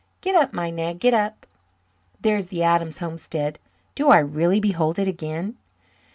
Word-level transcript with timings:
Get 0.21 0.33
up, 0.35 0.51
my 0.51 0.71
nag, 0.71 0.97
get 0.99 1.13
up. 1.13 1.45
There's 2.19 2.47
the 2.47 2.63
Adams 2.63 2.97
homestead. 2.97 3.59
Do 3.93 4.09
I 4.09 4.17
really 4.17 4.59
behold 4.59 4.97
it 4.97 5.07
again?" 5.07 5.57